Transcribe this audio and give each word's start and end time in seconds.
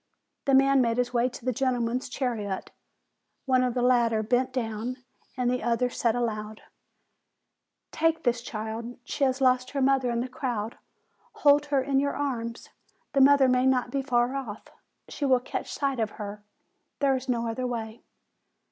The 0.45 0.55
man 0.55 0.81
made 0.81 0.97
his 0.97 1.13
way 1.13 1.29
to 1.29 1.45
the 1.45 1.51
gentlemen's 1.53 2.09
chariot; 2.09 2.71
one 3.45 3.63
of 3.63 3.75
the 3.75 3.83
latter 3.83 4.23
bent 4.23 4.51
down, 4.51 4.97
and 5.37 5.47
the 5.47 5.61
other 5.61 5.91
said 5.91 6.15
aloud: 6.15 6.63
"Take 7.91 8.23
this 8.23 8.41
child; 8.41 8.97
she 9.03 9.25
has 9.25 9.41
lost 9.41 9.69
her 9.69 9.79
mother 9.79 10.09
in 10.09 10.21
the 10.21 10.27
crowd; 10.27 10.79
hold 11.33 11.67
her 11.67 11.83
in 11.83 11.99
your 11.99 12.15
arms; 12.15 12.69
the 13.13 13.21
mother 13.21 13.47
may 13.47 13.67
not 13.67 13.91
be 13.91 14.01
far 14.01 14.35
off, 14.35 14.69
and 15.05 15.13
she 15.13 15.23
will 15.23 15.39
catch 15.39 15.71
sight 15.71 15.99
of 15.99 16.09
her: 16.17 16.43
there 16.97 17.15
is 17.15 17.29
no 17.29 17.47
other 17.47 17.67
way." 17.67 18.01